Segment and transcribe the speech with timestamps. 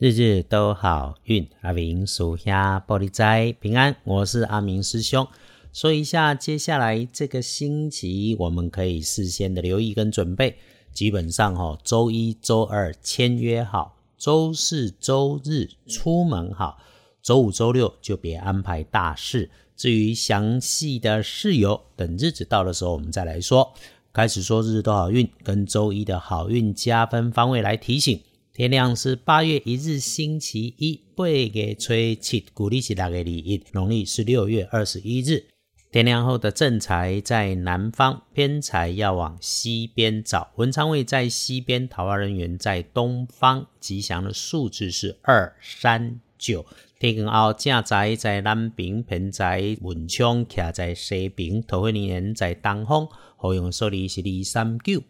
[0.00, 3.96] 日日都好运，阿明属下玻璃斋平安。
[4.04, 5.26] 我是阿明师兄，
[5.72, 10.56] 说一下接下来这个星期我们可以事先的留意跟准备。
[10.92, 16.78] 基本上哈，周一周二签约好，周四周日出门好，
[17.20, 19.50] 周五周六就别安排大事。
[19.74, 23.74] 至于详细的事由，等日子到的时候我们再来说。
[24.12, 28.20] 开始说日日都好运，跟周一的好运加分方位来提醒。
[28.58, 35.46] 天亮是八月一日星期一，八月初七，古历是六月二一，农历是六月二十一日。
[35.92, 40.50] 天亮后的正财在南方，偏财要往西边找。
[40.56, 43.64] 文昌位在西边，桃花人员在东方。
[43.78, 46.66] 吉祥的数字是二三九。
[46.98, 53.06] 天光后正财在南边，偏财文昌徛在西边，桃花人员在东方。
[53.36, 55.00] 好用数字是二三九。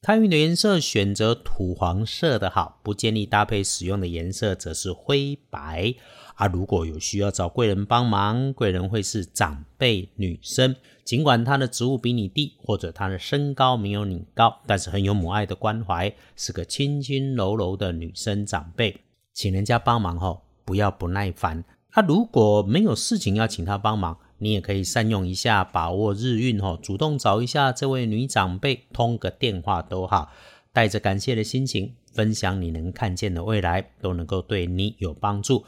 [0.00, 5.92] 开运的颜色选择土黄色的好，不建议搭配使用的颜色则是灰白。
[6.36, 19.00] 啊，如果有需要找贵人帮忙，贵人会是长辈女生，尽管她的职务比你低，或者她的身高没有你高，但是很有母爱的关怀，是个轻轻柔柔的女生长辈，
[19.34, 21.64] 请人家帮忙后不要不耐烦。
[21.90, 24.16] 他如果没有事情要请他帮忙。
[24.38, 30.32] 你也可以善用一下，把握日运哦，主动找一下这位女长辈，通个电话都好，
[30.72, 35.64] 带着感谢的心情，分享你能看见的未来，都能够对你有帮助。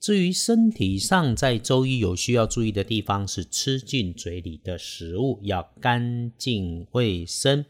[0.00, 7.64] 至于身体上，在周一有需要注意的地方是吃进嘴里的食物要干净卫生。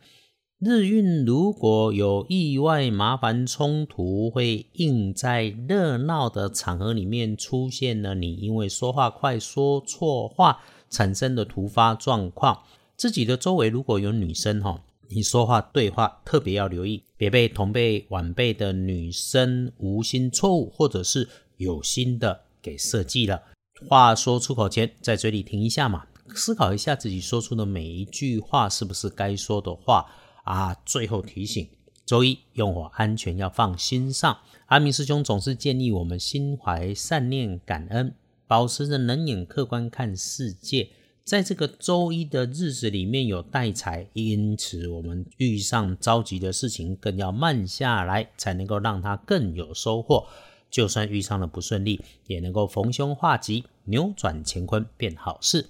[0.64, 8.14] 日运如果有意外、麻烦、冲突，会应在热闹的场合里面出现了。
[8.14, 12.62] 你因为说话快、说错话产生的突发状况，
[12.96, 23.42] 自己的周围如果有女生哈，你说话对话特别要留意，别被同辈晚辈的女生无心错误或者是有心的给设计了。
[23.88, 26.04] 话说出口前，在嘴里停一下嘛，
[26.36, 30.08] 思考一下自己说出的每一句话是不是该说的话。
[30.42, 30.74] 啊！
[30.84, 31.68] 最后提醒，
[32.04, 34.38] 周一用火安全要放心上。
[34.66, 38.14] 阿明师兄总是建议我们心怀善念、感恩，
[38.46, 40.88] 保持着冷眼客观看世界。
[41.24, 50.26] 在这个周一的日子里面有带财，因此我们遇上着急的事情，更要慢下来，才能够让它更有收获。
[50.68, 55.68] 就算遇上了不顺利，也能够逢凶化吉，扭转乾坤变好事。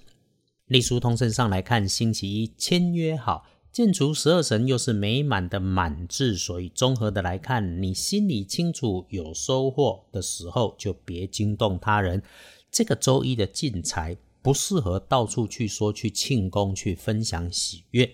[0.67, 3.45] 隶书通身上来看，星期一签约好。
[3.73, 12.21] 建除十二神又是美满的满字，所以综合的来看，你心里清楚有收获的时候，就别惊动他人。
[12.69, 18.13] 这个周一的进财不适合到处去说、去庆功、去分享喜悦。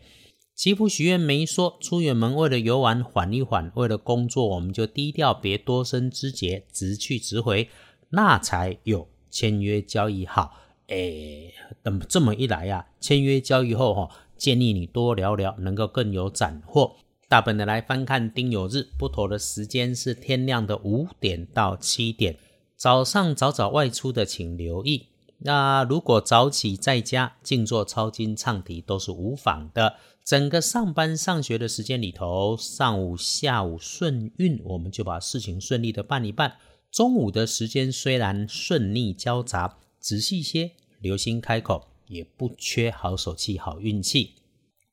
[0.55, 7.67] 祈福许愿没说，出远门为了游玩缓一缓，为了工作我们就低调，别多生枝节，直去直回，
[8.11, 10.53] 那才有签约交易好。
[10.87, 11.51] 哎，
[11.83, 14.09] 等这么一来呀，签约交易后哈。
[14.39, 16.95] 建议你多聊聊，能够更有斩获。
[17.27, 22.37] 大本的来翻看丁酉日不妥的时间是天亮的五点到七点，
[22.75, 25.07] 早上早早外出的请留意。
[25.41, 29.97] 那如果早起在家静坐抄经唱题都是无妨的。
[30.25, 36.55] 整个上班上学的时间里头，上午下午顺运，我们就把事情顺利的办一办。
[36.91, 41.88] 中午的时间虽然顺逆交杂，仔细些，留心开口。
[42.09, 44.33] 也不缺好手气、好运气。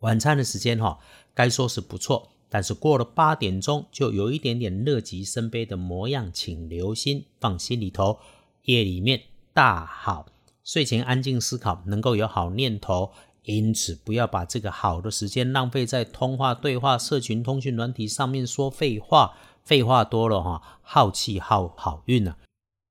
[0.00, 1.00] 晚餐的时间哈，
[1.34, 8.18] 该说是不错，但是过了八点钟就有一点点乐极生悲的模样，请留心放心里头。
[8.64, 9.22] 夜里面
[9.52, 10.26] 大好，
[10.62, 13.10] 睡前安静思考，能够有好念头。
[13.44, 22.36] 因此，不要把这个好的时间浪费在通话、对话、社群通讯软体上面说废话，废话多了哈，耗气耗好运啊。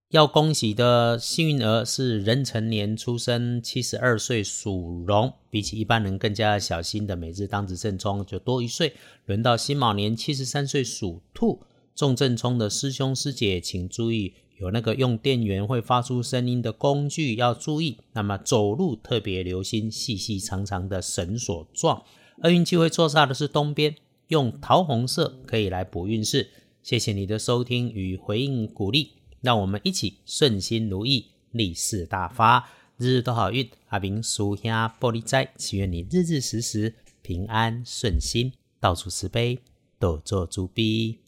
[0.09, 8.93] 要恭喜的幸运儿是壬辰年出生，七十二岁属龙，比起一般人更加小心的每日当值正冲就多一岁。
[9.25, 11.63] 轮到辛卯年七十三岁属兔，
[11.95, 17.97] 重正冲的师兄师姐请注意，有那个用电源会发出声音的工具要注意。
[18.13, 22.03] 那么走路特别留心细细长长的绳索状。
[22.43, 23.95] 厄运机会坐煞的是东边，
[24.27, 26.51] 用桃红色可以来补运势。
[26.83, 29.13] 谢谢你的收听与回应鼓励。
[29.45, 33.69] 让我们一起顺心如意，利市大发，日日都好运。
[33.89, 39.59] 阿明书香玻璃斋，祈愿你日日时时平安顺心，到处慈悲，
[39.99, 41.19] 多做诸逼。